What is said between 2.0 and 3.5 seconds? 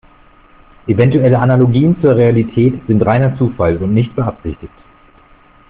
zur Realität sind reiner